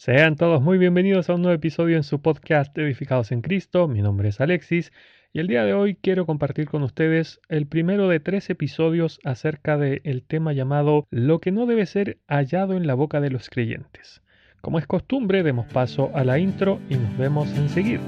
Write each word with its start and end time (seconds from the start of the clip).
Sean 0.00 0.36
todos 0.36 0.62
muy 0.62 0.78
bienvenidos 0.78 1.28
a 1.28 1.34
un 1.34 1.42
nuevo 1.42 1.54
episodio 1.54 1.98
en 1.98 2.04
su 2.04 2.22
podcast 2.22 2.74
Edificados 2.78 3.32
en 3.32 3.42
Cristo. 3.42 3.86
Mi 3.86 4.00
nombre 4.00 4.30
es 4.30 4.40
Alexis 4.40 4.94
y 5.34 5.40
el 5.40 5.46
día 5.46 5.62
de 5.62 5.74
hoy 5.74 5.94
quiero 5.94 6.24
compartir 6.24 6.70
con 6.70 6.82
ustedes 6.82 7.38
el 7.50 7.66
primero 7.66 8.08
de 8.08 8.18
tres 8.18 8.48
episodios 8.48 9.20
acerca 9.24 9.76
del 9.76 10.22
tema 10.26 10.54
llamado 10.54 11.06
Lo 11.10 11.38
que 11.38 11.52
no 11.52 11.66
debe 11.66 11.84
ser 11.84 12.16
hallado 12.28 12.78
en 12.78 12.86
la 12.86 12.94
boca 12.94 13.20
de 13.20 13.28
los 13.28 13.50
creyentes. 13.50 14.22
Como 14.62 14.78
es 14.78 14.86
costumbre, 14.86 15.42
demos 15.42 15.66
paso 15.66 16.10
a 16.14 16.24
la 16.24 16.38
intro 16.38 16.80
y 16.88 16.94
nos 16.94 17.18
vemos 17.18 17.50
enseguida. 17.58 18.00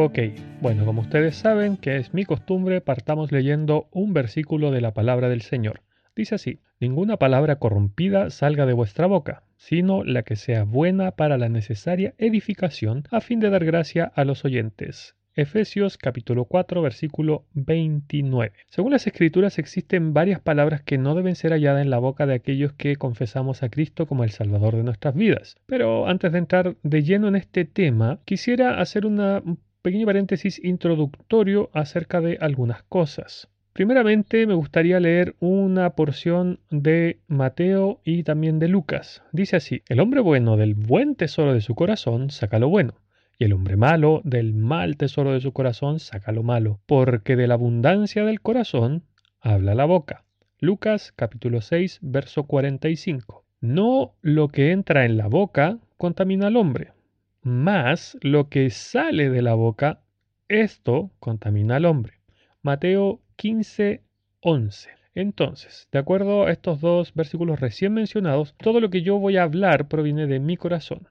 Ok, 0.00 0.16
bueno, 0.60 0.84
como 0.84 1.00
ustedes 1.00 1.34
saben 1.34 1.76
que 1.76 1.96
es 1.96 2.14
mi 2.14 2.24
costumbre, 2.24 2.80
partamos 2.80 3.32
leyendo 3.32 3.88
un 3.90 4.12
versículo 4.12 4.70
de 4.70 4.80
la 4.80 4.94
palabra 4.94 5.28
del 5.28 5.42
Señor. 5.42 5.82
Dice 6.14 6.36
así, 6.36 6.60
ninguna 6.78 7.16
palabra 7.16 7.56
corrompida 7.56 8.30
salga 8.30 8.64
de 8.64 8.74
vuestra 8.74 9.08
boca, 9.08 9.42
sino 9.56 10.04
la 10.04 10.22
que 10.22 10.36
sea 10.36 10.62
buena 10.62 11.10
para 11.10 11.36
la 11.36 11.48
necesaria 11.48 12.14
edificación, 12.16 13.08
a 13.10 13.20
fin 13.20 13.40
de 13.40 13.50
dar 13.50 13.64
gracia 13.64 14.04
a 14.04 14.24
los 14.24 14.44
oyentes. 14.44 15.16
Efesios 15.34 15.98
capítulo 15.98 16.44
4 16.44 16.80
versículo 16.80 17.44
29. 17.54 18.52
Según 18.68 18.92
las 18.92 19.04
escrituras 19.08 19.58
existen 19.58 20.14
varias 20.14 20.40
palabras 20.40 20.80
que 20.80 20.96
no 20.98 21.16
deben 21.16 21.34
ser 21.34 21.50
halladas 21.50 21.82
en 21.82 21.90
la 21.90 21.98
boca 21.98 22.24
de 22.26 22.34
aquellos 22.34 22.72
que 22.72 22.94
confesamos 22.94 23.64
a 23.64 23.68
Cristo 23.68 24.06
como 24.06 24.22
el 24.22 24.30
Salvador 24.30 24.76
de 24.76 24.84
nuestras 24.84 25.16
vidas. 25.16 25.56
Pero 25.66 26.06
antes 26.06 26.30
de 26.30 26.38
entrar 26.38 26.76
de 26.84 27.02
lleno 27.02 27.26
en 27.26 27.34
este 27.34 27.64
tema, 27.64 28.20
quisiera 28.24 28.80
hacer 28.80 29.04
una 29.04 29.42
pequeño 29.82 30.06
paréntesis 30.06 30.62
introductorio 30.62 31.70
acerca 31.72 32.20
de 32.20 32.38
algunas 32.40 32.82
cosas. 32.84 33.48
Primeramente 33.72 34.46
me 34.46 34.54
gustaría 34.54 34.98
leer 34.98 35.36
una 35.38 35.90
porción 35.90 36.58
de 36.68 37.20
Mateo 37.28 38.00
y 38.04 38.24
también 38.24 38.58
de 38.58 38.66
Lucas. 38.66 39.22
Dice 39.30 39.56
así, 39.56 39.82
el 39.88 40.00
hombre 40.00 40.20
bueno 40.20 40.56
del 40.56 40.74
buen 40.74 41.14
tesoro 41.14 41.54
de 41.54 41.60
su 41.60 41.76
corazón 41.76 42.30
saca 42.30 42.58
lo 42.58 42.68
bueno, 42.68 42.94
y 43.38 43.44
el 43.44 43.52
hombre 43.52 43.76
malo 43.76 44.20
del 44.24 44.52
mal 44.52 44.96
tesoro 44.96 45.32
de 45.32 45.40
su 45.40 45.52
corazón 45.52 46.00
saca 46.00 46.32
lo 46.32 46.42
malo, 46.42 46.80
porque 46.86 47.36
de 47.36 47.46
la 47.46 47.54
abundancia 47.54 48.24
del 48.24 48.40
corazón 48.40 49.04
habla 49.40 49.76
la 49.76 49.84
boca. 49.84 50.24
Lucas 50.58 51.12
capítulo 51.14 51.60
6 51.60 52.00
verso 52.02 52.42
45. 52.44 53.44
No 53.60 54.16
lo 54.22 54.48
que 54.48 54.72
entra 54.72 55.04
en 55.04 55.16
la 55.16 55.28
boca 55.28 55.78
contamina 55.96 56.48
al 56.48 56.56
hombre, 56.56 56.92
más 57.48 58.16
lo 58.22 58.48
que 58.48 58.70
sale 58.70 59.30
de 59.30 59.42
la 59.42 59.54
boca, 59.54 60.00
esto 60.48 61.10
contamina 61.18 61.76
al 61.76 61.84
hombre. 61.84 62.14
Mateo 62.62 63.20
15, 63.36 64.02
11. 64.40 64.90
Entonces, 65.14 65.88
de 65.90 65.98
acuerdo 65.98 66.46
a 66.46 66.52
estos 66.52 66.80
dos 66.80 67.12
versículos 67.14 67.60
recién 67.60 67.92
mencionados, 67.92 68.54
todo 68.56 68.80
lo 68.80 68.90
que 68.90 69.02
yo 69.02 69.18
voy 69.18 69.36
a 69.36 69.42
hablar 69.42 69.88
proviene 69.88 70.26
de 70.26 70.38
mi 70.38 70.56
corazón. 70.56 71.08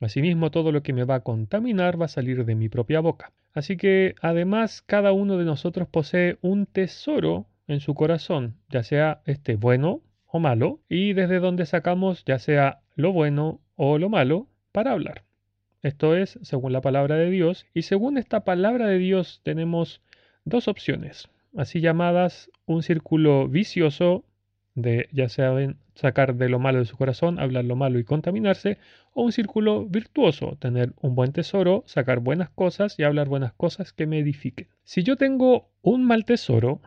Asimismo, 0.00 0.50
todo 0.50 0.72
lo 0.72 0.82
que 0.82 0.92
me 0.92 1.04
va 1.04 1.16
a 1.16 1.20
contaminar 1.20 2.00
va 2.00 2.04
a 2.04 2.08
salir 2.08 2.44
de 2.44 2.54
mi 2.54 2.68
propia 2.68 3.00
boca. 3.00 3.32
Así 3.54 3.78
que, 3.78 4.14
además, 4.20 4.82
cada 4.82 5.12
uno 5.12 5.38
de 5.38 5.46
nosotros 5.46 5.88
posee 5.88 6.36
un 6.42 6.66
tesoro 6.66 7.46
en 7.66 7.80
su 7.80 7.94
corazón, 7.94 8.56
ya 8.68 8.82
sea 8.82 9.22
este 9.24 9.56
bueno 9.56 10.02
o 10.26 10.38
malo, 10.38 10.80
y 10.88 11.14
desde 11.14 11.40
donde 11.40 11.64
sacamos 11.64 12.24
ya 12.26 12.38
sea 12.38 12.80
lo 12.94 13.12
bueno 13.12 13.60
o 13.74 13.98
lo 13.98 14.10
malo 14.10 14.48
para 14.72 14.92
hablar. 14.92 15.24
Esto 15.86 16.16
es 16.16 16.40
según 16.42 16.72
la 16.72 16.80
palabra 16.80 17.14
de 17.14 17.30
Dios. 17.30 17.64
Y 17.72 17.82
según 17.82 18.18
esta 18.18 18.40
palabra 18.40 18.88
de 18.88 18.98
Dios 18.98 19.40
tenemos 19.44 20.02
dos 20.44 20.66
opciones, 20.66 21.28
así 21.56 21.80
llamadas 21.80 22.50
un 22.64 22.82
círculo 22.82 23.46
vicioso 23.46 24.24
de 24.74 25.08
ya 25.12 25.28
sea 25.28 25.54
sacar 25.94 26.34
de 26.34 26.48
lo 26.48 26.58
malo 26.58 26.80
de 26.80 26.86
su 26.86 26.96
corazón, 26.96 27.38
hablar 27.38 27.66
lo 27.66 27.76
malo 27.76 28.00
y 28.00 28.04
contaminarse, 28.04 28.78
o 29.14 29.22
un 29.22 29.30
círculo 29.30 29.86
virtuoso, 29.86 30.56
tener 30.58 30.92
un 31.02 31.14
buen 31.14 31.30
tesoro, 31.30 31.84
sacar 31.86 32.18
buenas 32.18 32.50
cosas 32.50 32.98
y 32.98 33.04
hablar 33.04 33.28
buenas 33.28 33.52
cosas 33.52 33.92
que 33.92 34.08
me 34.08 34.18
edifiquen. 34.18 34.66
Si 34.82 35.04
yo 35.04 35.14
tengo 35.14 35.70
un 35.82 36.02
mal 36.02 36.24
tesoro, 36.24 36.80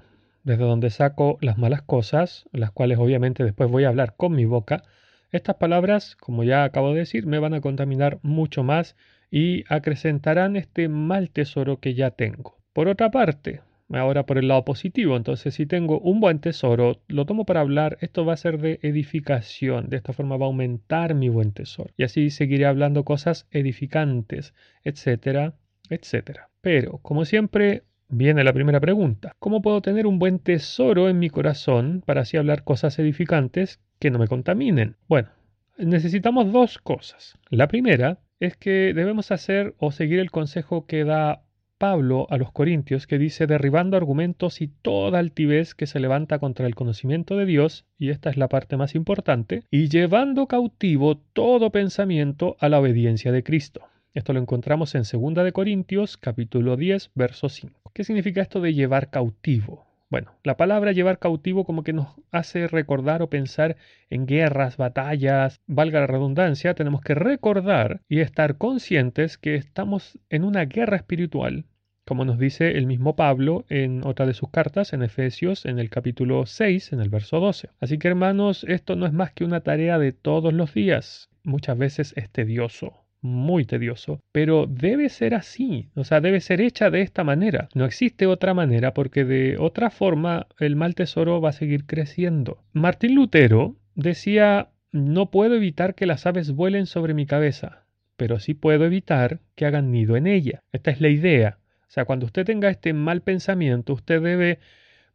desde 0.43 0.65
donde 0.65 0.89
saco 0.89 1.37
las 1.39 1.57
malas 1.57 1.83
cosas, 1.83 2.49
las 2.51 2.71
cuales 2.71 2.97
obviamente 2.97 3.45
después 3.45 3.71
voy 3.71 3.85
a 3.85 3.89
hablar 3.89 4.17
con 4.17 4.33
mi 4.33 4.43
boca, 4.43 4.83
estas 5.31 5.55
palabras, 5.55 6.15
como 6.15 6.43
ya 6.43 6.63
acabo 6.63 6.93
de 6.93 6.99
decir, 6.99 7.25
me 7.25 7.39
van 7.39 7.53
a 7.53 7.61
contaminar 7.61 8.19
mucho 8.21 8.63
más 8.63 8.95
y 9.31 9.63
acrecentarán 9.69 10.55
este 10.55 10.89
mal 10.89 11.29
tesoro 11.29 11.79
que 11.79 11.93
ya 11.93 12.11
tengo. 12.11 12.57
Por 12.73 12.87
otra 12.87 13.11
parte, 13.11 13.61
ahora 13.89 14.25
por 14.25 14.37
el 14.37 14.47
lado 14.47 14.65
positivo, 14.65 15.17
entonces 15.17 15.53
si 15.53 15.65
tengo 15.65 15.99
un 15.99 16.19
buen 16.19 16.39
tesoro, 16.39 17.01
lo 17.07 17.25
tomo 17.25 17.45
para 17.45 17.61
hablar, 17.61 17.97
esto 18.01 18.25
va 18.25 18.33
a 18.33 18.37
ser 18.37 18.59
de 18.59 18.79
edificación, 18.81 19.89
de 19.89 19.97
esta 19.97 20.13
forma 20.13 20.37
va 20.37 20.45
a 20.45 20.47
aumentar 20.47 21.13
mi 21.13 21.29
buen 21.29 21.51
tesoro. 21.51 21.91
Y 21.97 22.03
así 22.03 22.29
seguiré 22.29 22.65
hablando 22.65 23.03
cosas 23.03 23.47
edificantes, 23.51 24.53
etcétera, 24.83 25.55
etcétera. 25.89 26.49
Pero, 26.61 26.97
como 26.99 27.25
siempre, 27.25 27.83
Viene 28.11 28.43
la 28.43 28.53
primera 28.53 28.79
pregunta. 28.79 29.35
¿Cómo 29.37 29.61
puedo 29.61 29.83
tener 29.83 30.07
un 30.07 30.17
buen 30.17 30.39
tesoro 30.39 31.09
en 31.09 31.19
mi 31.19 31.29
corazón 31.29 32.01
para 32.03 32.21
así 32.21 32.37
hablar 32.37 32.63
cosas 32.63 32.97
edificantes 32.97 33.79
que 33.99 34.11
no 34.11 34.19
me 34.19 34.27
contaminen? 34.27 34.95
Bueno, 35.07 35.29
necesitamos 35.77 36.51
dos 36.51 36.77
cosas. 36.77 37.37
La 37.49 37.67
primera 37.67 38.19
es 38.39 38.55
que 38.55 38.93
debemos 38.93 39.31
hacer 39.31 39.75
o 39.77 39.91
seguir 39.91 40.19
el 40.19 40.31
consejo 40.31 40.85
que 40.85 41.03
da 41.03 41.43
Pablo 41.77 42.27
a 42.29 42.37
los 42.37 42.51
Corintios, 42.51 43.07
que 43.07 43.17
dice 43.17 43.47
derribando 43.47 43.95
argumentos 43.95 44.61
y 44.61 44.67
toda 44.67 45.19
altivez 45.19 45.73
que 45.75 45.87
se 45.87 46.01
levanta 46.01 46.37
contra 46.37 46.67
el 46.67 46.75
conocimiento 46.75 47.37
de 47.37 47.45
Dios, 47.45 47.85
y 47.97 48.09
esta 48.09 48.29
es 48.29 48.37
la 48.37 48.49
parte 48.49 48.75
más 48.75 48.95
importante, 48.95 49.63
y 49.71 49.87
llevando 49.87 50.47
cautivo 50.47 51.17
todo 51.17 51.71
pensamiento 51.71 52.57
a 52.59 52.67
la 52.67 52.79
obediencia 52.79 53.31
de 53.31 53.43
Cristo. 53.43 53.81
Esto 54.13 54.33
lo 54.33 54.39
encontramos 54.39 54.93
en 54.95 55.03
2 55.03 55.43
de 55.45 55.53
Corintios 55.53 56.17
capítulo 56.17 56.75
10, 56.75 57.11
verso 57.15 57.47
5. 57.47 57.91
¿Qué 57.93 58.03
significa 58.03 58.41
esto 58.41 58.59
de 58.59 58.73
llevar 58.73 59.09
cautivo? 59.09 59.88
Bueno, 60.09 60.33
la 60.43 60.57
palabra 60.57 60.91
llevar 60.91 61.19
cautivo 61.19 61.65
como 61.65 61.83
que 61.83 61.93
nos 61.93 62.07
hace 62.31 62.67
recordar 62.67 63.21
o 63.21 63.29
pensar 63.29 63.77
en 64.09 64.25
guerras, 64.25 64.75
batallas, 64.75 65.61
valga 65.67 65.99
la 65.99 66.07
redundancia, 66.07 66.73
tenemos 66.73 67.01
que 67.01 67.13
recordar 67.13 68.01
y 68.09 68.21
estar 68.21 68.57
conscientes 68.57 69.37
que 69.37 69.53
estamos 69.53 70.17
en 70.29 70.45
una 70.45 70.65
guerra 70.65 70.97
espiritual, 70.97 71.65
como 72.05 72.25
nos 72.25 72.39
dice 72.39 72.71
el 72.71 72.87
mismo 72.87 73.15
Pablo 73.15 73.65
en 73.69 74.03
otra 74.03 74.25
de 74.25 74.33
sus 74.33 74.49
cartas, 74.49 74.93
en 74.93 75.03
Efesios, 75.03 75.67
en 75.67 75.77
el 75.77 75.91
capítulo 75.91 76.47
6, 76.47 76.91
en 76.93 77.01
el 77.01 77.09
verso 77.09 77.39
12. 77.39 77.69
Así 77.79 77.99
que 77.99 78.07
hermanos, 78.07 78.63
esto 78.67 78.95
no 78.95 79.05
es 79.05 79.13
más 79.13 79.31
que 79.31 79.45
una 79.45 79.61
tarea 79.61 79.99
de 79.99 80.11
todos 80.11 80.53
los 80.53 80.73
días, 80.73 81.29
muchas 81.43 81.77
veces 81.77 82.13
es 82.17 82.31
tedioso, 82.31 83.05
muy 83.21 83.65
tedioso, 83.65 84.21
pero 84.31 84.65
debe 84.67 85.09
ser 85.09 85.35
así, 85.35 85.89
o 85.95 86.03
sea, 86.03 86.21
debe 86.21 86.39
ser 86.39 86.61
hecha 86.61 86.89
de 86.89 87.01
esta 87.01 87.23
manera. 87.23 87.69
No 87.73 87.85
existe 87.85 88.27
otra 88.27 88.53
manera 88.53 88.93
porque 88.93 89.25
de 89.25 89.57
otra 89.57 89.89
forma 89.89 90.47
el 90.59 90.75
mal 90.75 90.95
tesoro 90.95 91.41
va 91.41 91.49
a 91.49 91.53
seguir 91.53 91.85
creciendo. 91.85 92.63
Martín 92.73 93.15
Lutero 93.15 93.75
decía, 93.95 94.69
no 94.91 95.31
puedo 95.31 95.55
evitar 95.55 95.95
que 95.95 96.05
las 96.05 96.25
aves 96.25 96.51
vuelen 96.51 96.85
sobre 96.85 97.13
mi 97.13 97.25
cabeza, 97.25 97.85
pero 98.17 98.39
sí 98.39 98.53
puedo 98.53 98.85
evitar 98.85 99.39
que 99.55 99.65
hagan 99.65 99.91
nido 99.91 100.15
en 100.15 100.27
ella. 100.27 100.61
Esta 100.71 100.91
es 100.91 101.01
la 101.01 101.09
idea. 101.09 101.57
O 101.87 101.91
sea, 101.91 102.05
cuando 102.05 102.25
usted 102.25 102.45
tenga 102.45 102.69
este 102.69 102.93
mal 102.93 103.21
pensamiento, 103.21 103.93
usted 103.93 104.21
debe 104.21 104.59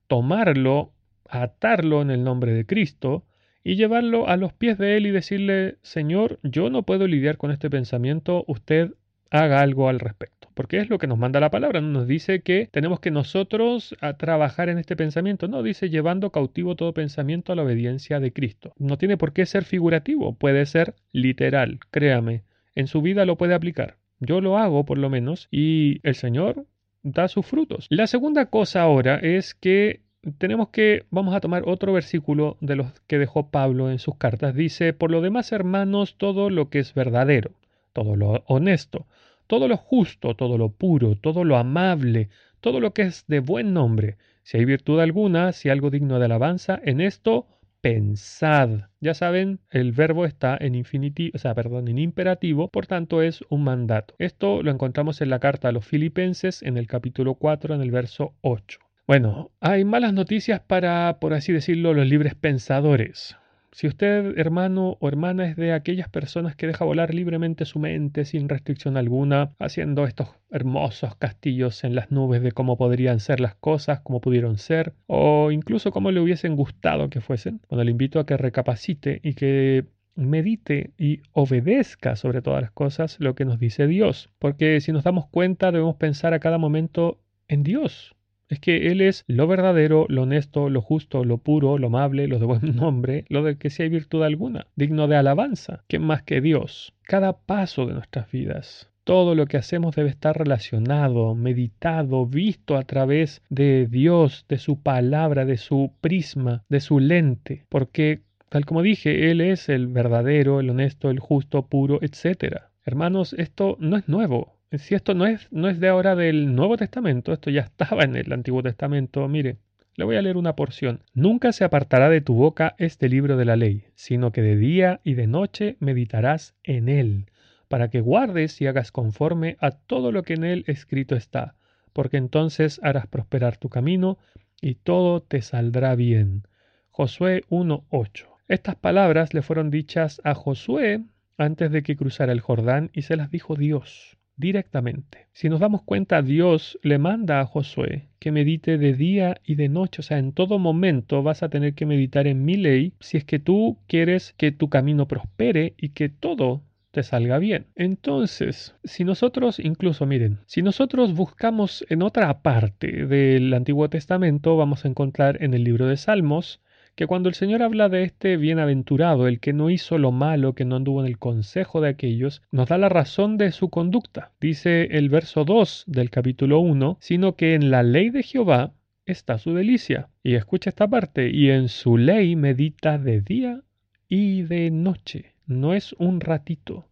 tomarlo, 0.06 0.92
atarlo 1.28 2.02
en 2.02 2.10
el 2.10 2.24
nombre 2.24 2.52
de 2.52 2.66
Cristo, 2.66 3.24
y 3.64 3.76
llevarlo 3.76 4.28
a 4.28 4.36
los 4.36 4.52
pies 4.52 4.78
de 4.78 4.96
él 4.96 5.06
y 5.06 5.10
decirle, 5.10 5.78
Señor, 5.82 6.38
yo 6.42 6.68
no 6.68 6.82
puedo 6.82 7.06
lidiar 7.08 7.38
con 7.38 7.50
este 7.50 7.70
pensamiento, 7.70 8.44
usted 8.46 8.92
haga 9.30 9.60
algo 9.60 9.88
al 9.88 9.98
respecto. 9.98 10.48
Porque 10.54 10.78
es 10.78 10.88
lo 10.88 10.98
que 10.98 11.08
nos 11.08 11.18
manda 11.18 11.40
la 11.40 11.50
palabra, 11.50 11.80
no 11.80 11.88
nos 11.88 12.06
dice 12.06 12.42
que 12.42 12.68
tenemos 12.70 13.00
que 13.00 13.10
nosotros 13.10 13.96
a 14.00 14.16
trabajar 14.16 14.68
en 14.68 14.78
este 14.78 14.94
pensamiento, 14.94 15.48
no, 15.48 15.62
dice 15.62 15.90
llevando 15.90 16.30
cautivo 16.30 16.76
todo 16.76 16.94
pensamiento 16.94 17.52
a 17.52 17.56
la 17.56 17.62
obediencia 17.62 18.20
de 18.20 18.32
Cristo. 18.32 18.72
No 18.78 18.98
tiene 18.98 19.16
por 19.16 19.32
qué 19.32 19.46
ser 19.46 19.64
figurativo, 19.64 20.36
puede 20.36 20.66
ser 20.66 20.94
literal, 21.10 21.80
créame, 21.90 22.42
en 22.76 22.86
su 22.86 23.02
vida 23.02 23.24
lo 23.24 23.36
puede 23.36 23.54
aplicar. 23.54 23.96
Yo 24.20 24.40
lo 24.40 24.58
hago 24.58 24.84
por 24.84 24.98
lo 24.98 25.10
menos 25.10 25.48
y 25.50 26.00
el 26.02 26.14
Señor 26.14 26.66
da 27.02 27.28
sus 27.28 27.46
frutos. 27.46 27.86
La 27.90 28.06
segunda 28.06 28.46
cosa 28.46 28.82
ahora 28.82 29.16
es 29.16 29.54
que 29.54 30.00
tenemos 30.38 30.68
que, 30.68 31.04
vamos 31.10 31.34
a 31.34 31.40
tomar 31.40 31.62
otro 31.66 31.92
versículo 31.92 32.56
de 32.60 32.76
los 32.76 32.92
que 33.06 33.18
dejó 33.18 33.50
Pablo 33.50 33.90
en 33.90 33.98
sus 33.98 34.16
cartas. 34.16 34.54
Dice, 34.54 34.92
por 34.92 35.10
lo 35.10 35.20
demás, 35.20 35.52
hermanos, 35.52 36.16
todo 36.16 36.50
lo 36.50 36.70
que 36.70 36.78
es 36.78 36.94
verdadero, 36.94 37.52
todo 37.92 38.16
lo 38.16 38.44
honesto, 38.46 39.06
todo 39.46 39.68
lo 39.68 39.76
justo, 39.76 40.34
todo 40.34 40.58
lo 40.58 40.70
puro, 40.70 41.16
todo 41.16 41.44
lo 41.44 41.56
amable, 41.56 42.28
todo 42.60 42.80
lo 42.80 42.92
que 42.92 43.02
es 43.02 43.24
de 43.26 43.40
buen 43.40 43.74
nombre, 43.74 44.16
si 44.42 44.58
hay 44.58 44.64
virtud 44.64 45.00
alguna, 45.00 45.52
si 45.52 45.68
algo 45.68 45.90
digno 45.90 46.18
de 46.18 46.26
alabanza, 46.26 46.80
en 46.84 47.00
esto 47.00 47.46
pensad. 47.80 48.88
Ya 49.00 49.12
saben, 49.12 49.60
el 49.70 49.92
verbo 49.92 50.24
está 50.24 50.56
en 50.58 50.74
infinitivo, 50.74 51.32
o 51.34 51.38
sea, 51.38 51.54
perdón, 51.54 51.88
en 51.88 51.98
imperativo, 51.98 52.68
por 52.68 52.86
tanto 52.86 53.20
es 53.20 53.44
un 53.50 53.64
mandato. 53.64 54.14
Esto 54.18 54.62
lo 54.62 54.70
encontramos 54.70 55.20
en 55.20 55.30
la 55.30 55.38
carta 55.38 55.68
a 55.68 55.72
los 55.72 55.86
filipenses 55.86 56.62
en 56.62 56.78
el 56.78 56.86
capítulo 56.86 57.34
4, 57.34 57.74
en 57.74 57.82
el 57.82 57.90
verso 57.90 58.32
8. 58.40 58.78
Bueno, 59.06 59.50
hay 59.60 59.84
malas 59.84 60.14
noticias 60.14 60.60
para, 60.60 61.18
por 61.20 61.34
así 61.34 61.52
decirlo, 61.52 61.92
los 61.92 62.06
libres 62.06 62.34
pensadores. 62.34 63.36
Si 63.70 63.86
usted, 63.86 64.38
hermano 64.38 64.96
o 64.98 65.08
hermana, 65.08 65.46
es 65.46 65.56
de 65.56 65.74
aquellas 65.74 66.08
personas 66.08 66.56
que 66.56 66.66
deja 66.66 66.86
volar 66.86 67.12
libremente 67.12 67.66
su 67.66 67.78
mente 67.78 68.24
sin 68.24 68.48
restricción 68.48 68.96
alguna, 68.96 69.50
haciendo 69.58 70.06
estos 70.06 70.28
hermosos 70.50 71.16
castillos 71.16 71.84
en 71.84 71.94
las 71.94 72.10
nubes 72.10 72.40
de 72.40 72.52
cómo 72.52 72.78
podrían 72.78 73.20
ser 73.20 73.40
las 73.40 73.56
cosas, 73.56 74.00
cómo 74.00 74.22
pudieron 74.22 74.56
ser, 74.56 74.94
o 75.06 75.50
incluso 75.50 75.90
cómo 75.90 76.10
le 76.10 76.20
hubiesen 76.20 76.56
gustado 76.56 77.10
que 77.10 77.20
fuesen, 77.20 77.60
bueno, 77.68 77.84
le 77.84 77.90
invito 77.90 78.20
a 78.20 78.24
que 78.24 78.38
recapacite 78.38 79.20
y 79.22 79.34
que 79.34 79.84
medite 80.14 80.92
y 80.96 81.20
obedezca 81.32 82.16
sobre 82.16 82.40
todas 82.40 82.62
las 82.62 82.70
cosas 82.70 83.16
lo 83.20 83.34
que 83.34 83.44
nos 83.44 83.58
dice 83.58 83.86
Dios, 83.86 84.30
porque 84.38 84.80
si 84.80 84.92
nos 84.92 85.04
damos 85.04 85.26
cuenta 85.26 85.72
debemos 85.72 85.96
pensar 85.96 86.32
a 86.32 86.38
cada 86.38 86.56
momento 86.56 87.18
en 87.48 87.64
Dios, 87.64 88.14
es 88.54 88.60
que 88.60 88.90
Él 88.90 89.00
es 89.00 89.24
lo 89.26 89.46
verdadero, 89.46 90.06
lo 90.08 90.22
honesto, 90.22 90.70
lo 90.70 90.80
justo, 90.80 91.24
lo 91.24 91.38
puro, 91.38 91.78
lo 91.78 91.88
amable, 91.88 92.26
lo 92.26 92.38
de 92.38 92.46
buen 92.46 92.60
nombre, 92.76 93.24
lo 93.28 93.42
de 93.42 93.58
que 93.58 93.70
si 93.70 93.82
hay 93.82 93.88
virtud 93.90 94.22
alguna, 94.22 94.66
digno 94.76 95.06
de 95.06 95.16
alabanza. 95.16 95.84
¿Quién 95.88 96.02
más 96.02 96.22
que 96.22 96.40
Dios? 96.40 96.94
Cada 97.02 97.36
paso 97.36 97.86
de 97.86 97.94
nuestras 97.94 98.30
vidas. 98.30 98.90
Todo 99.04 99.34
lo 99.34 99.46
que 99.46 99.58
hacemos 99.58 99.94
debe 99.94 100.08
estar 100.08 100.38
relacionado, 100.38 101.34
meditado, 101.34 102.24
visto 102.24 102.76
a 102.76 102.84
través 102.84 103.42
de 103.50 103.86
Dios, 103.86 104.46
de 104.48 104.56
su 104.56 104.80
palabra, 104.80 105.44
de 105.44 105.58
su 105.58 105.92
prisma, 106.00 106.64
de 106.70 106.80
su 106.80 107.00
lente, 107.00 107.66
porque, 107.68 108.22
tal 108.48 108.64
como 108.64 108.80
dije, 108.80 109.30
Él 109.30 109.42
es 109.42 109.68
el 109.68 109.88
verdadero, 109.88 110.58
el 110.60 110.70
honesto, 110.70 111.10
el 111.10 111.18
justo, 111.18 111.66
puro, 111.66 111.98
etc. 112.00 112.62
Hermanos, 112.82 113.34
esto 113.34 113.76
no 113.78 113.98
es 113.98 114.08
nuevo. 114.08 114.53
Si 114.78 114.94
esto 114.94 115.14
no 115.14 115.26
es, 115.26 115.46
no 115.52 115.68
es 115.68 115.78
de 115.78 115.88
ahora 115.88 116.16
del 116.16 116.54
Nuevo 116.54 116.76
Testamento, 116.76 117.32
esto 117.32 117.50
ya 117.50 117.60
estaba 117.64 118.02
en 118.02 118.16
el 118.16 118.32
Antiguo 118.32 118.62
Testamento, 118.62 119.28
mire, 119.28 119.58
le 119.94 120.04
voy 120.04 120.16
a 120.16 120.22
leer 120.22 120.36
una 120.36 120.56
porción. 120.56 121.02
Nunca 121.12 121.52
se 121.52 121.64
apartará 121.64 122.08
de 122.08 122.20
tu 122.20 122.34
boca 122.34 122.74
este 122.78 123.08
libro 123.08 123.36
de 123.36 123.44
la 123.44 123.56
ley, 123.56 123.84
sino 123.94 124.32
que 124.32 124.42
de 124.42 124.56
día 124.56 125.00
y 125.04 125.14
de 125.14 125.26
noche 125.26 125.76
meditarás 125.80 126.54
en 126.64 126.88
él, 126.88 127.26
para 127.68 127.88
que 127.88 128.00
guardes 128.00 128.60
y 128.60 128.66
hagas 128.66 128.90
conforme 128.90 129.56
a 129.60 129.70
todo 129.70 130.10
lo 130.10 130.22
que 130.22 130.34
en 130.34 130.44
él 130.44 130.64
escrito 130.66 131.14
está, 131.14 131.54
porque 131.92 132.16
entonces 132.16 132.80
harás 132.82 133.06
prosperar 133.06 133.56
tu 133.56 133.68
camino 133.68 134.18
y 134.60 134.74
todo 134.76 135.22
te 135.22 135.42
saldrá 135.42 135.94
bien. 135.94 136.48
Josué 136.90 137.42
1.8. 137.50 138.26
Estas 138.48 138.76
palabras 138.76 139.34
le 139.34 139.42
fueron 139.42 139.70
dichas 139.70 140.20
a 140.24 140.34
Josué 140.34 141.02
antes 141.36 141.70
de 141.70 141.82
que 141.82 141.96
cruzara 141.96 142.32
el 142.32 142.40
Jordán 142.40 142.90
y 142.92 143.02
se 143.02 143.16
las 143.16 143.30
dijo 143.30 143.54
Dios 143.56 144.16
directamente. 144.36 145.26
Si 145.32 145.48
nos 145.48 145.60
damos 145.60 145.82
cuenta, 145.82 146.22
Dios 146.22 146.78
le 146.82 146.98
manda 146.98 147.40
a 147.40 147.46
Josué 147.46 148.08
que 148.18 148.32
medite 148.32 148.78
de 148.78 148.94
día 148.94 149.40
y 149.44 149.54
de 149.56 149.68
noche, 149.68 150.00
o 150.00 150.02
sea, 150.02 150.18
en 150.18 150.32
todo 150.32 150.58
momento 150.58 151.22
vas 151.22 151.42
a 151.42 151.50
tener 151.50 151.74
que 151.74 151.86
meditar 151.86 152.26
en 152.26 152.44
mi 152.44 152.56
ley 152.56 152.94
si 153.00 153.18
es 153.18 153.24
que 153.24 153.38
tú 153.38 153.78
quieres 153.86 154.34
que 154.38 154.50
tu 154.50 154.68
camino 154.68 155.06
prospere 155.06 155.74
y 155.76 155.90
que 155.90 156.08
todo 156.08 156.62
te 156.90 157.02
salga 157.02 157.38
bien. 157.38 157.66
Entonces, 157.74 158.76
si 158.84 159.04
nosotros, 159.04 159.58
incluso 159.58 160.06
miren, 160.06 160.38
si 160.46 160.62
nosotros 160.62 161.12
buscamos 161.12 161.84
en 161.90 162.02
otra 162.02 162.40
parte 162.40 163.06
del 163.06 163.52
Antiguo 163.52 163.90
Testamento, 163.90 164.56
vamos 164.56 164.84
a 164.84 164.88
encontrar 164.88 165.42
en 165.42 165.52
el 165.52 165.64
libro 165.64 165.86
de 165.88 165.96
Salmos 165.96 166.60
que 166.94 167.06
cuando 167.06 167.28
el 167.28 167.34
Señor 167.34 167.62
habla 167.62 167.88
de 167.88 168.04
este 168.04 168.36
bienaventurado, 168.36 169.26
el 169.26 169.40
que 169.40 169.52
no 169.52 169.70
hizo 169.70 169.98
lo 169.98 170.12
malo, 170.12 170.54
que 170.54 170.64
no 170.64 170.76
anduvo 170.76 171.00
en 171.00 171.06
el 171.06 171.18
consejo 171.18 171.80
de 171.80 171.88
aquellos, 171.88 172.42
nos 172.52 172.68
da 172.68 172.78
la 172.78 172.88
razón 172.88 173.36
de 173.36 173.50
su 173.52 173.68
conducta. 173.68 174.32
Dice 174.40 174.88
el 174.92 175.08
verso 175.08 175.44
2 175.44 175.84
del 175.86 176.10
capítulo 176.10 176.60
1, 176.60 176.98
sino 177.00 177.34
que 177.36 177.54
en 177.54 177.70
la 177.70 177.82
ley 177.82 178.10
de 178.10 178.22
Jehová 178.22 178.72
está 179.06 179.38
su 179.38 179.54
delicia. 179.54 180.08
Y 180.22 180.34
escucha 180.34 180.70
esta 180.70 180.88
parte, 180.88 181.30
y 181.30 181.50
en 181.50 181.68
su 181.68 181.98
ley 181.98 182.36
medita 182.36 182.98
de 182.98 183.20
día 183.20 183.62
y 184.08 184.42
de 184.42 184.70
noche. 184.70 185.34
No 185.46 185.74
es 185.74 185.94
un 185.98 186.20
ratito, 186.20 186.86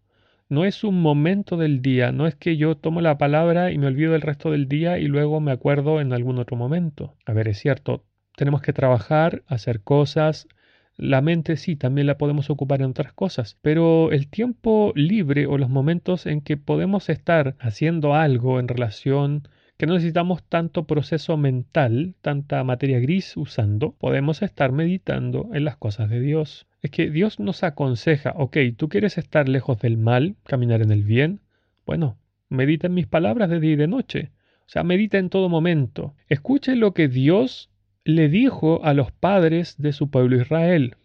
no 0.49 0.67
es 0.67 0.85
un 0.85 1.01
momento 1.01 1.57
del 1.57 1.81
día, 1.81 2.13
no 2.13 2.27
es 2.27 2.35
que 2.35 2.59
yo 2.59 2.77
tomo 2.77 3.01
la 3.01 3.17
palabra 3.17 3.71
y 3.71 3.79
me 3.79 3.87
olvido 3.87 4.13
del 4.13 4.21
resto 4.21 4.51
del 4.51 4.69
día 4.69 4.99
y 4.99 5.07
luego 5.07 5.41
me 5.41 5.53
acuerdo 5.53 6.01
en 6.01 6.13
algún 6.13 6.39
otro 6.39 6.59
momento. 6.59 7.15
A 7.25 7.33
ver, 7.33 7.49
es 7.49 7.59
cierto, 7.59 8.05
tenemos 8.37 8.63
que 8.63 8.73
trabajar, 8.73 9.43
hacer 9.47 9.81
cosas. 9.81 10.49
La 10.97 11.21
mente 11.21 11.57
sí, 11.57 11.77
también 11.77 12.07
la 12.07 12.19
podemos 12.19 12.51
ocupar 12.51 12.81
en 12.81 12.91
otras 12.91 13.13
cosas, 13.13 13.59
pero 13.63 14.13
el 14.13 14.29
tiempo 14.29 14.93
libre 14.95 15.47
o 15.47 15.59
los 15.59 15.71
momentos 15.71 16.27
en 16.27 16.41
que 16.41 16.57
podemos 16.57 17.09
estar 17.09 17.57
haciendo 17.61 18.15
algo 18.15 18.61
en 18.61 18.69
relación 18.69 19.49
que 19.83 19.87
no 19.87 19.95
necesitamos 19.95 20.45
tanto 20.45 20.85
proceso 20.87 21.37
mental, 21.37 22.15
tanta 22.21 22.63
materia 22.63 23.01
gris 23.01 23.37
usando, 23.37 23.97
podemos 23.99 24.41
estar 24.43 24.71
meditando 24.71 25.51
en 25.55 25.65
las 25.65 25.77
cosas 25.77 26.09
de 26.09 26.21
Dios. 26.21 26.69
Es 26.83 26.93
que 26.93 27.11
Dios 27.11 27.41
nos 27.41 27.65
aconseja, 27.65 28.33
ok, 28.37 28.59
tú 28.77 28.89
quieres 28.89 29.19
estar 29.19 29.49
lejos 29.49 29.81
del 29.81 29.97
mal, 29.97 30.37
caminar 30.45 30.83
en 30.83 30.93
el 30.93 31.03
bien, 31.03 31.41
bueno, 31.85 32.17
medita 32.49 32.87
en 32.87 32.95
mis 32.95 33.09
palabras 33.09 33.51
de 33.51 33.59
día 33.59 33.73
y 33.73 33.77
de 33.77 33.89
noche. 33.89 34.31
O 34.67 34.69
sea, 34.73 34.85
medita 34.85 35.19
en 35.19 35.31
todo 35.31 35.49
momento. 35.49 36.15
Escuche 36.29 36.77
lo 36.77 36.95
que 36.95 37.09
Dios 37.09 37.72
le 38.05 38.29
dijo 38.29 38.85
a 38.85 38.95
los 38.95 39.13
padres 39.13 39.77
de 39.79 39.93
su 39.93 40.11
pueblo 40.11 40.37
Israel. 40.37 40.97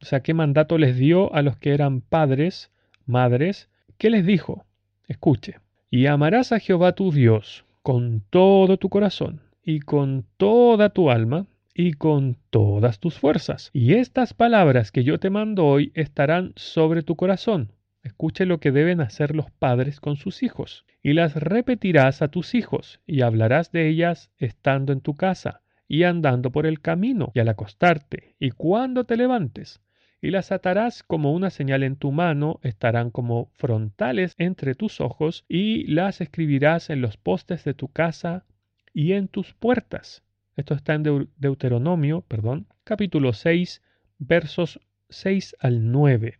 O 0.00 0.04
sea, 0.04 0.20
¿qué 0.20 0.32
mandato 0.32 0.78
les 0.78 0.96
dio 0.96 1.34
a 1.34 1.42
los 1.42 1.56
que 1.56 1.74
eran 1.74 2.02
padres, 2.02 2.70
madres? 3.04 3.68
¿Qué 3.98 4.10
les 4.10 4.24
dijo? 4.24 4.64
Escuche. 5.08 5.56
Y 5.90 6.06
amarás 6.06 6.52
a 6.52 6.60
Jehová 6.60 6.92
tu 6.92 7.10
Dios 7.10 7.64
con 7.82 8.22
todo 8.30 8.76
tu 8.76 8.88
corazón 8.88 9.40
y 9.64 9.80
con 9.80 10.24
toda 10.36 10.90
tu 10.90 11.10
alma 11.10 11.46
y 11.74 11.94
con 11.94 12.36
todas 12.50 13.00
tus 13.00 13.18
fuerzas. 13.18 13.70
Y 13.72 13.94
estas 13.94 14.32
palabras 14.32 14.92
que 14.92 15.02
yo 15.02 15.18
te 15.18 15.30
mando 15.30 15.66
hoy 15.66 15.90
estarán 15.94 16.52
sobre 16.54 17.02
tu 17.02 17.16
corazón. 17.16 17.72
Escuche 18.04 18.46
lo 18.46 18.60
que 18.60 18.70
deben 18.70 19.00
hacer 19.00 19.34
los 19.34 19.50
padres 19.50 19.98
con 19.98 20.16
sus 20.16 20.44
hijos. 20.44 20.84
Y 21.02 21.14
las 21.14 21.34
repetirás 21.34 22.22
a 22.22 22.28
tus 22.28 22.54
hijos 22.54 23.00
y 23.04 23.22
hablarás 23.22 23.72
de 23.72 23.88
ellas 23.88 24.30
estando 24.38 24.92
en 24.92 25.00
tu 25.00 25.14
casa 25.14 25.62
y 25.88 26.02
andando 26.02 26.50
por 26.50 26.66
el 26.66 26.80
camino 26.80 27.30
y 27.34 27.40
al 27.40 27.48
acostarte 27.48 28.34
y 28.38 28.50
cuando 28.50 29.04
te 29.04 29.16
levantes, 29.16 29.80
y 30.20 30.30
las 30.30 30.50
atarás 30.50 31.02
como 31.02 31.32
una 31.32 31.50
señal 31.50 31.82
en 31.82 31.96
tu 31.96 32.10
mano, 32.10 32.58
estarán 32.62 33.10
como 33.10 33.50
frontales 33.52 34.34
entre 34.38 34.74
tus 34.74 35.00
ojos, 35.00 35.44
y 35.48 35.86
las 35.86 36.20
escribirás 36.20 36.90
en 36.90 37.00
los 37.00 37.16
postes 37.16 37.64
de 37.64 37.74
tu 37.74 37.88
casa 37.88 38.44
y 38.92 39.12
en 39.12 39.28
tus 39.28 39.52
puertas. 39.54 40.22
Esto 40.56 40.74
está 40.74 40.94
en 40.94 41.28
Deuteronomio, 41.36 42.22
perdón, 42.22 42.66
capítulo 42.82 43.34
6, 43.34 43.82
versos 44.18 44.80
6 45.10 45.56
al 45.60 45.92
9. 45.92 46.38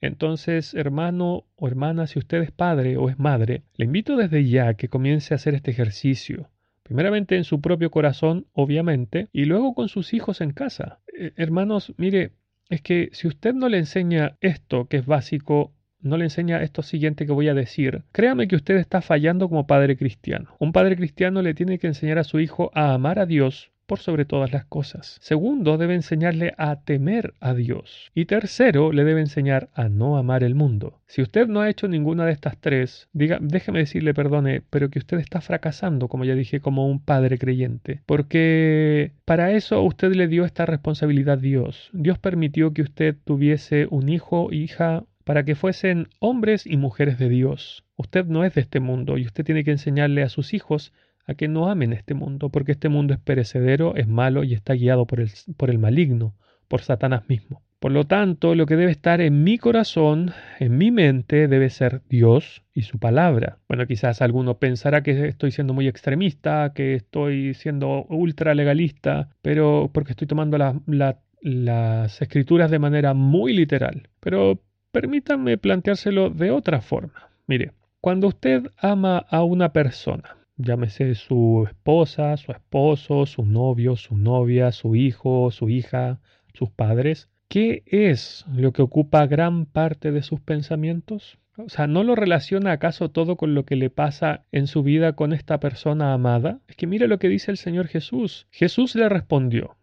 Entonces, 0.00 0.74
hermano 0.74 1.44
o 1.56 1.68
hermana, 1.68 2.06
si 2.08 2.18
usted 2.18 2.42
es 2.42 2.50
padre 2.50 2.96
o 2.96 3.08
es 3.08 3.18
madre, 3.18 3.62
le 3.76 3.84
invito 3.84 4.16
desde 4.16 4.44
ya 4.48 4.74
que 4.74 4.88
comience 4.88 5.32
a 5.32 5.36
hacer 5.36 5.54
este 5.54 5.70
ejercicio 5.70 6.50
Primeramente 6.88 7.36
en 7.36 7.44
su 7.44 7.60
propio 7.60 7.90
corazón, 7.90 8.46
obviamente, 8.54 9.28
y 9.30 9.44
luego 9.44 9.74
con 9.74 9.90
sus 9.90 10.14
hijos 10.14 10.40
en 10.40 10.52
casa. 10.52 11.00
Eh, 11.18 11.32
hermanos, 11.36 11.92
mire, 11.98 12.30
es 12.70 12.80
que 12.80 13.10
si 13.12 13.28
usted 13.28 13.52
no 13.52 13.68
le 13.68 13.76
enseña 13.76 14.38
esto, 14.40 14.86
que 14.86 14.96
es 14.96 15.04
básico, 15.04 15.74
no 16.00 16.16
le 16.16 16.24
enseña 16.24 16.62
esto 16.62 16.80
siguiente 16.80 17.26
que 17.26 17.32
voy 17.32 17.48
a 17.48 17.54
decir, 17.54 18.04
créame 18.10 18.48
que 18.48 18.56
usted 18.56 18.76
está 18.76 19.02
fallando 19.02 19.50
como 19.50 19.66
padre 19.66 19.98
cristiano. 19.98 20.56
Un 20.58 20.72
padre 20.72 20.96
cristiano 20.96 21.42
le 21.42 21.52
tiene 21.52 21.78
que 21.78 21.88
enseñar 21.88 22.16
a 22.16 22.24
su 22.24 22.40
hijo 22.40 22.70
a 22.72 22.94
amar 22.94 23.18
a 23.18 23.26
Dios 23.26 23.70
por 23.88 24.00
sobre 24.00 24.26
todas 24.26 24.52
las 24.52 24.66
cosas. 24.66 25.16
Segundo, 25.20 25.78
debe 25.78 25.94
enseñarle 25.94 26.52
a 26.58 26.76
temer 26.76 27.32
a 27.40 27.54
Dios. 27.54 28.12
Y 28.14 28.26
tercero, 28.26 28.92
le 28.92 29.02
debe 29.02 29.20
enseñar 29.20 29.70
a 29.72 29.88
no 29.88 30.18
amar 30.18 30.44
el 30.44 30.54
mundo. 30.54 31.00
Si 31.06 31.22
usted 31.22 31.48
no 31.48 31.62
ha 31.62 31.70
hecho 31.70 31.88
ninguna 31.88 32.26
de 32.26 32.32
estas 32.32 32.58
tres, 32.58 33.08
diga, 33.14 33.38
déjeme 33.40 33.78
decirle, 33.78 34.12
perdone, 34.12 34.62
pero 34.68 34.90
que 34.90 34.98
usted 34.98 35.18
está 35.18 35.40
fracasando, 35.40 36.08
como 36.08 36.26
ya 36.26 36.34
dije, 36.34 36.60
como 36.60 36.86
un 36.86 37.00
padre 37.00 37.38
creyente. 37.38 38.02
Porque 38.04 39.12
para 39.24 39.52
eso 39.52 39.82
usted 39.82 40.12
le 40.12 40.28
dio 40.28 40.44
esta 40.44 40.66
responsabilidad 40.66 41.38
a 41.38 41.40
Dios. 41.40 41.88
Dios 41.94 42.18
permitió 42.18 42.74
que 42.74 42.82
usted 42.82 43.16
tuviese 43.24 43.86
un 43.90 44.10
hijo, 44.10 44.52
hija, 44.52 45.04
para 45.24 45.44
que 45.44 45.54
fuesen 45.54 46.08
hombres 46.20 46.66
y 46.66 46.76
mujeres 46.76 47.18
de 47.18 47.30
Dios. 47.30 47.84
Usted 47.96 48.26
no 48.26 48.44
es 48.44 48.54
de 48.54 48.60
este 48.60 48.80
mundo 48.80 49.16
y 49.16 49.24
usted 49.24 49.44
tiene 49.44 49.64
que 49.64 49.70
enseñarle 49.70 50.22
a 50.22 50.28
sus 50.28 50.52
hijos 50.54 50.92
a 51.28 51.34
que 51.34 51.46
no 51.46 51.70
amen 51.70 51.92
este 51.92 52.14
mundo, 52.14 52.48
porque 52.48 52.72
este 52.72 52.88
mundo 52.88 53.14
es 53.14 53.20
perecedero, 53.20 53.94
es 53.94 54.08
malo 54.08 54.42
y 54.42 54.54
está 54.54 54.74
guiado 54.74 55.06
por 55.06 55.20
el, 55.20 55.30
por 55.56 55.70
el 55.70 55.78
maligno, 55.78 56.34
por 56.66 56.80
Satanás 56.80 57.28
mismo. 57.28 57.62
Por 57.78 57.92
lo 57.92 58.04
tanto, 58.04 58.56
lo 58.56 58.66
que 58.66 58.74
debe 58.74 58.90
estar 58.90 59.20
en 59.20 59.44
mi 59.44 59.56
corazón, 59.56 60.32
en 60.58 60.76
mi 60.76 60.90
mente, 60.90 61.46
debe 61.46 61.70
ser 61.70 62.02
Dios 62.08 62.64
y 62.74 62.82
su 62.82 62.98
palabra. 62.98 63.58
Bueno, 63.68 63.86
quizás 63.86 64.20
alguno 64.20 64.58
pensará 64.58 65.04
que 65.04 65.28
estoy 65.28 65.52
siendo 65.52 65.74
muy 65.74 65.86
extremista, 65.86 66.72
que 66.74 66.94
estoy 66.94 67.54
siendo 67.54 68.04
ultra 68.08 68.56
legalista, 68.56 69.28
pero 69.42 69.90
porque 69.94 70.10
estoy 70.10 70.26
tomando 70.26 70.58
la, 70.58 70.80
la 70.86 71.20
las 71.40 72.20
escrituras 72.20 72.70
de 72.70 72.78
manera 72.78 73.14
muy 73.14 73.52
literal, 73.52 74.08
pero 74.20 74.60
permítanme 74.90 75.58
planteárselo 75.58 76.30
de 76.30 76.50
otra 76.50 76.80
forma. 76.80 77.30
Mire, 77.46 77.72
cuando 78.00 78.28
usted 78.28 78.64
ama 78.76 79.18
a 79.18 79.42
una 79.42 79.72
persona, 79.72 80.36
llámese 80.58 81.14
su 81.14 81.64
esposa, 81.66 82.36
su 82.36 82.52
esposo, 82.52 83.26
su 83.26 83.44
novio, 83.44 83.96
su 83.96 84.16
novia, 84.16 84.72
su 84.72 84.94
hijo, 84.96 85.50
su 85.50 85.70
hija, 85.70 86.20
sus 86.52 86.70
padres, 86.70 87.30
¿qué 87.48 87.84
es 87.86 88.44
lo 88.52 88.72
que 88.72 88.82
ocupa 88.82 89.26
gran 89.26 89.66
parte 89.66 90.12
de 90.12 90.22
sus 90.22 90.40
pensamientos? 90.40 91.38
O 91.56 91.68
sea, 91.68 91.86
¿no 91.86 92.04
lo 92.04 92.14
relaciona 92.14 92.72
acaso 92.72 93.10
todo 93.10 93.36
con 93.36 93.54
lo 93.54 93.64
que 93.64 93.76
le 93.76 93.90
pasa 93.90 94.44
en 94.52 94.66
su 94.66 94.82
vida 94.82 95.14
con 95.14 95.32
esta 95.32 95.58
persona 95.58 96.12
amada? 96.12 96.60
Es 96.68 96.76
que 96.76 96.86
mire 96.86 97.08
lo 97.08 97.18
que 97.18 97.28
dice 97.28 97.50
el 97.50 97.56
Señor 97.56 97.88
Jesús. 97.88 98.46
Jesús 98.50 98.94
le 98.94 99.08
respondió, 99.08 99.76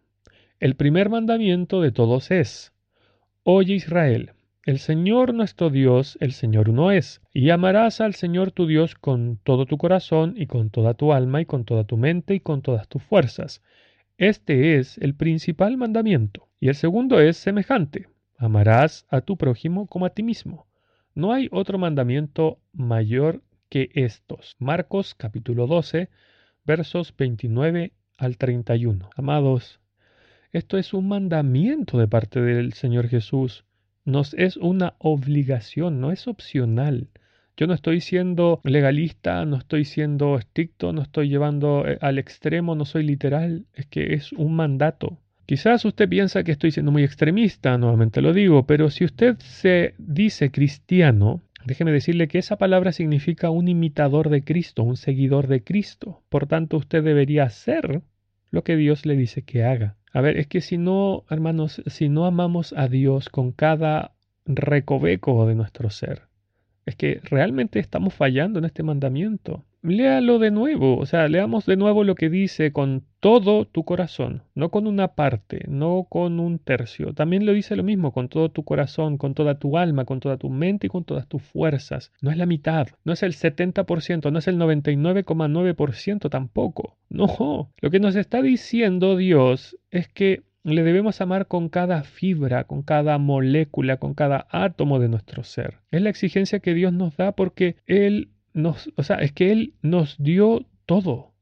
el 0.58 0.74
primer 0.76 1.10
mandamiento 1.10 1.82
de 1.82 1.92
todos 1.92 2.30
es, 2.30 2.72
Oye 3.42 3.74
Israel, 3.74 4.32
el 4.66 4.80
Señor 4.80 5.32
nuestro 5.32 5.70
Dios, 5.70 6.18
el 6.20 6.32
Señor 6.32 6.68
uno 6.68 6.90
es, 6.90 7.22
y 7.32 7.50
amarás 7.50 8.00
al 8.00 8.14
Señor 8.14 8.50
tu 8.50 8.66
Dios 8.66 8.96
con 8.96 9.38
todo 9.44 9.64
tu 9.64 9.78
corazón 9.78 10.34
y 10.36 10.48
con 10.48 10.70
toda 10.70 10.94
tu 10.94 11.12
alma 11.12 11.40
y 11.40 11.46
con 11.46 11.64
toda 11.64 11.84
tu 11.84 11.96
mente 11.96 12.34
y 12.34 12.40
con 12.40 12.62
todas 12.62 12.88
tus 12.88 13.00
fuerzas. 13.00 13.62
Este 14.18 14.76
es 14.76 14.98
el 14.98 15.14
principal 15.14 15.76
mandamiento. 15.76 16.48
Y 16.58 16.66
el 16.66 16.74
segundo 16.74 17.20
es 17.20 17.36
semejante, 17.36 18.08
amarás 18.38 19.06
a 19.08 19.20
tu 19.20 19.36
prójimo 19.36 19.86
como 19.86 20.04
a 20.04 20.10
ti 20.10 20.24
mismo. 20.24 20.66
No 21.14 21.32
hay 21.32 21.48
otro 21.52 21.78
mandamiento 21.78 22.58
mayor 22.72 23.42
que 23.68 23.90
estos. 23.94 24.56
Marcos 24.58 25.14
capítulo 25.14 25.68
12, 25.68 26.08
versos 26.64 27.14
29 27.16 27.92
al 28.18 28.36
31. 28.36 29.10
Amados, 29.14 29.78
esto 30.50 30.76
es 30.76 30.92
un 30.92 31.06
mandamiento 31.06 31.98
de 31.98 32.08
parte 32.08 32.40
del 32.40 32.72
Señor 32.72 33.06
Jesús. 33.06 33.64
Nos 34.06 34.34
es 34.34 34.56
una 34.56 34.94
obligación, 34.98 36.00
no 36.00 36.12
es 36.12 36.28
opcional. 36.28 37.08
Yo 37.56 37.66
no 37.66 37.74
estoy 37.74 38.00
siendo 38.00 38.60
legalista, 38.62 39.44
no 39.44 39.56
estoy 39.56 39.84
siendo 39.84 40.38
estricto, 40.38 40.92
no 40.92 41.02
estoy 41.02 41.28
llevando 41.28 41.84
eh, 41.84 41.98
al 42.00 42.18
extremo, 42.18 42.76
no 42.76 42.84
soy 42.84 43.02
literal, 43.02 43.66
es 43.74 43.86
que 43.86 44.14
es 44.14 44.32
un 44.32 44.54
mandato. 44.54 45.18
Quizás 45.44 45.84
usted 45.84 46.08
piensa 46.08 46.44
que 46.44 46.52
estoy 46.52 46.70
siendo 46.70 46.92
muy 46.92 47.02
extremista, 47.02 47.76
nuevamente 47.78 48.22
lo 48.22 48.32
digo, 48.32 48.64
pero 48.64 48.90
si 48.90 49.04
usted 49.04 49.38
se 49.38 49.94
dice 49.98 50.52
cristiano, 50.52 51.40
déjeme 51.64 51.90
decirle 51.90 52.28
que 52.28 52.38
esa 52.38 52.58
palabra 52.58 52.92
significa 52.92 53.50
un 53.50 53.66
imitador 53.66 54.30
de 54.30 54.44
Cristo, 54.44 54.84
un 54.84 54.96
seguidor 54.96 55.48
de 55.48 55.64
Cristo. 55.64 56.22
Por 56.28 56.46
tanto, 56.46 56.76
usted 56.76 57.02
debería 57.02 57.42
hacer 57.42 58.02
lo 58.52 58.62
que 58.62 58.76
Dios 58.76 59.04
le 59.04 59.16
dice 59.16 59.42
que 59.42 59.64
haga. 59.64 59.96
A 60.16 60.22
ver, 60.22 60.38
es 60.38 60.46
que 60.46 60.62
si 60.62 60.78
no, 60.78 61.24
hermanos, 61.28 61.82
si 61.84 62.08
no 62.08 62.24
amamos 62.24 62.72
a 62.72 62.88
Dios 62.88 63.28
con 63.28 63.52
cada 63.52 64.14
recoveco 64.46 65.46
de 65.46 65.54
nuestro 65.54 65.90
ser, 65.90 66.22
es 66.86 66.96
que 66.96 67.20
realmente 67.22 67.80
estamos 67.80 68.14
fallando 68.14 68.58
en 68.58 68.64
este 68.64 68.82
mandamiento 68.82 69.62
léalo 69.86 70.38
de 70.38 70.50
nuevo, 70.50 70.98
o 70.98 71.06
sea, 71.06 71.28
leamos 71.28 71.66
de 71.66 71.76
nuevo 71.76 72.02
lo 72.02 72.14
que 72.14 72.28
dice 72.28 72.72
con 72.72 73.04
todo 73.20 73.66
tu 73.66 73.84
corazón, 73.84 74.42
no 74.54 74.70
con 74.70 74.86
una 74.86 75.08
parte, 75.08 75.64
no 75.68 76.06
con 76.08 76.40
un 76.40 76.58
tercio. 76.58 77.14
También 77.14 77.46
lo 77.46 77.52
dice 77.52 77.76
lo 77.76 77.82
mismo, 77.82 78.12
con 78.12 78.28
todo 78.28 78.50
tu 78.50 78.64
corazón, 78.64 79.16
con 79.16 79.34
toda 79.34 79.58
tu 79.58 79.78
alma, 79.78 80.04
con 80.04 80.20
toda 80.20 80.36
tu 80.36 80.50
mente 80.50 80.86
y 80.86 80.90
con 80.90 81.04
todas 81.04 81.28
tus 81.28 81.42
fuerzas. 81.42 82.12
No 82.20 82.30
es 82.30 82.36
la 82.36 82.46
mitad, 82.46 82.88
no 83.04 83.12
es 83.12 83.22
el 83.22 83.32
70%, 83.32 84.30
no 84.30 84.38
es 84.38 84.48
el 84.48 84.58
99,9% 84.58 86.30
tampoco. 86.30 86.95
No, 87.16 87.72
lo 87.80 87.90
que 87.90 88.00
nos 88.00 88.16
está 88.16 88.42
diciendo 88.42 89.16
Dios 89.16 89.78
es 89.90 90.08
que 90.08 90.42
le 90.64 90.82
debemos 90.82 91.20
amar 91.20 91.46
con 91.46 91.68
cada 91.68 92.02
fibra, 92.02 92.64
con 92.64 92.82
cada 92.82 93.18
molécula, 93.18 93.98
con 93.98 94.14
cada 94.14 94.46
átomo 94.50 94.98
de 94.98 95.08
nuestro 95.08 95.44
ser. 95.44 95.78
Es 95.90 96.02
la 96.02 96.10
exigencia 96.10 96.58
que 96.58 96.74
Dios 96.74 96.92
nos 96.92 97.16
da 97.16 97.32
porque 97.32 97.76
Él 97.86 98.30
o 98.96 99.02
sea, 99.02 99.16
es 99.16 99.32
que 99.32 99.52
Él 99.52 99.74
nos 99.82 100.16
dio 100.18 100.64
todo. 100.86 101.32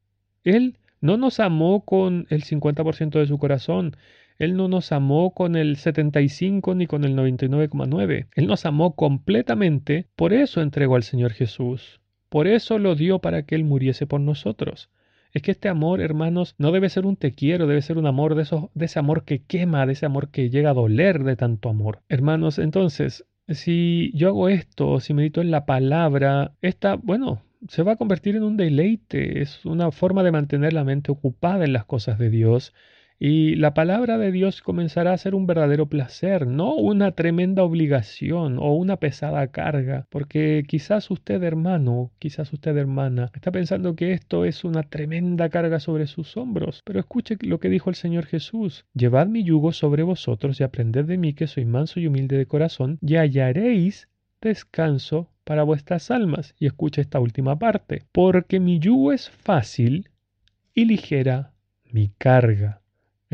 Él 0.42 0.78
no 1.00 1.16
nos 1.16 1.40
amó 1.40 1.84
con 1.84 2.26
el 2.30 2.44
50% 2.44 3.18
de 3.18 3.26
su 3.26 3.38
corazón. 3.38 3.96
Él 4.38 4.56
no 4.56 4.68
nos 4.68 4.90
amó 4.90 5.32
con 5.32 5.54
el 5.54 5.76
75 5.76 6.74
ni 6.74 6.86
con 6.86 7.04
el 7.04 7.14
99,9. 7.14 8.26
Él 8.34 8.46
nos 8.46 8.66
amó 8.66 8.96
completamente, 8.96 10.08
por 10.16 10.32
eso 10.32 10.60
entregó 10.60 10.96
al 10.96 11.04
Señor 11.04 11.32
Jesús. 11.32 12.00
Por 12.28 12.48
eso 12.48 12.78
lo 12.78 12.96
dio 12.96 13.20
para 13.20 13.44
que 13.44 13.54
Él 13.54 13.64
muriese 13.64 14.06
por 14.06 14.20
nosotros. 14.20 14.90
Es 15.34 15.42
que 15.42 15.50
este 15.50 15.68
amor, 15.68 16.00
hermanos, 16.00 16.54
no 16.58 16.70
debe 16.70 16.88
ser 16.88 17.06
un 17.06 17.16
te 17.16 17.34
quiero, 17.34 17.66
debe 17.66 17.82
ser 17.82 17.98
un 17.98 18.06
amor 18.06 18.36
de, 18.36 18.42
esos, 18.42 18.66
de 18.74 18.84
ese 18.84 19.00
amor 19.00 19.24
que 19.24 19.42
quema, 19.42 19.84
de 19.84 19.94
ese 19.94 20.06
amor 20.06 20.30
que 20.30 20.48
llega 20.48 20.70
a 20.70 20.74
doler 20.74 21.24
de 21.24 21.34
tanto 21.34 21.68
amor. 21.68 22.02
Hermanos, 22.08 22.60
entonces, 22.60 23.26
si 23.48 24.12
yo 24.14 24.28
hago 24.28 24.48
esto, 24.48 25.00
si 25.00 25.12
medito 25.12 25.40
en 25.40 25.50
la 25.50 25.66
palabra, 25.66 26.52
esta, 26.62 26.94
bueno, 26.94 27.42
se 27.68 27.82
va 27.82 27.92
a 27.92 27.96
convertir 27.96 28.36
en 28.36 28.44
un 28.44 28.56
deleite, 28.56 29.42
es 29.42 29.64
una 29.66 29.90
forma 29.90 30.22
de 30.22 30.30
mantener 30.30 30.72
la 30.72 30.84
mente 30.84 31.10
ocupada 31.10 31.64
en 31.64 31.72
las 31.72 31.84
cosas 31.84 32.16
de 32.18 32.30
Dios 32.30 32.72
y 33.26 33.54
la 33.54 33.72
palabra 33.72 34.18
de 34.18 34.30
Dios 34.30 34.60
comenzará 34.60 35.14
a 35.14 35.16
ser 35.16 35.34
un 35.34 35.46
verdadero 35.46 35.86
placer, 35.86 36.46
no 36.46 36.74
una 36.74 37.12
tremenda 37.12 37.62
obligación 37.62 38.58
o 38.58 38.74
una 38.74 38.98
pesada 38.98 39.46
carga, 39.46 40.06
porque 40.10 40.62
quizás 40.68 41.10
usted 41.10 41.42
hermano, 41.42 42.12
quizás 42.18 42.52
usted 42.52 42.76
hermana, 42.76 43.30
está 43.32 43.50
pensando 43.50 43.96
que 43.96 44.12
esto 44.12 44.44
es 44.44 44.62
una 44.62 44.82
tremenda 44.82 45.48
carga 45.48 45.80
sobre 45.80 46.06
sus 46.06 46.36
hombros, 46.36 46.82
pero 46.84 47.00
escuche 47.00 47.38
lo 47.40 47.60
que 47.60 47.70
dijo 47.70 47.88
el 47.88 47.96
Señor 47.96 48.26
Jesús, 48.26 48.84
llevad 48.92 49.26
mi 49.28 49.42
yugo 49.42 49.72
sobre 49.72 50.02
vosotros 50.02 50.60
y 50.60 50.64
aprended 50.64 51.06
de 51.06 51.16
mí 51.16 51.32
que 51.32 51.46
soy 51.46 51.64
manso 51.64 52.00
y 52.00 52.08
humilde 52.08 52.36
de 52.36 52.44
corazón, 52.44 52.98
y 53.00 53.14
hallaréis 53.14 54.06
descanso 54.42 55.30
para 55.44 55.62
vuestras 55.62 56.10
almas. 56.10 56.54
Y 56.58 56.66
escuche 56.66 57.00
esta 57.00 57.20
última 57.20 57.58
parte, 57.58 58.02
porque 58.12 58.60
mi 58.60 58.80
yugo 58.80 59.12
es 59.14 59.30
fácil 59.30 60.10
y 60.74 60.84
ligera 60.84 61.54
mi 61.90 62.10
carga. 62.18 62.83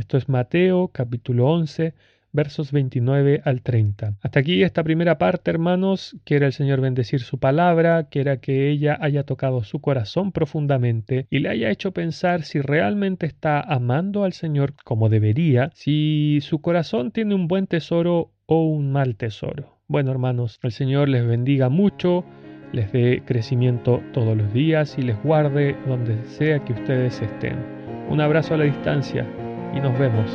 Esto 0.00 0.16
es 0.16 0.30
Mateo 0.30 0.88
capítulo 0.88 1.46
11 1.48 1.92
versos 2.32 2.72
29 2.72 3.42
al 3.44 3.60
30. 3.60 4.16
Hasta 4.22 4.40
aquí 4.40 4.62
esta 4.62 4.82
primera 4.82 5.18
parte, 5.18 5.50
hermanos, 5.50 6.16
quiera 6.24 6.46
el 6.46 6.54
Señor 6.54 6.80
bendecir 6.80 7.20
su 7.20 7.38
palabra, 7.38 8.04
quiera 8.04 8.38
que 8.38 8.70
ella 8.70 8.96
haya 8.98 9.24
tocado 9.24 9.62
su 9.62 9.82
corazón 9.82 10.32
profundamente 10.32 11.26
y 11.28 11.40
le 11.40 11.50
haya 11.50 11.68
hecho 11.68 11.92
pensar 11.92 12.44
si 12.44 12.62
realmente 12.62 13.26
está 13.26 13.60
amando 13.60 14.24
al 14.24 14.32
Señor 14.32 14.72
como 14.84 15.10
debería, 15.10 15.70
si 15.74 16.38
su 16.40 16.62
corazón 16.62 17.10
tiene 17.10 17.34
un 17.34 17.46
buen 17.46 17.66
tesoro 17.66 18.32
o 18.46 18.64
un 18.64 18.92
mal 18.92 19.16
tesoro. 19.16 19.82
Bueno, 19.86 20.12
hermanos, 20.12 20.58
el 20.62 20.72
Señor 20.72 21.10
les 21.10 21.26
bendiga 21.26 21.68
mucho, 21.68 22.24
les 22.72 22.90
dé 22.90 23.22
crecimiento 23.26 24.00
todos 24.14 24.34
los 24.34 24.50
días 24.54 24.96
y 24.96 25.02
les 25.02 25.22
guarde 25.22 25.76
donde 25.86 26.24
sea 26.24 26.64
que 26.64 26.72
ustedes 26.72 27.20
estén. 27.20 27.58
Un 28.08 28.22
abrazo 28.22 28.54
a 28.54 28.56
la 28.56 28.64
distancia 28.64 29.26
y 29.74 29.80
nos 29.80 29.98
vemos 29.98 30.26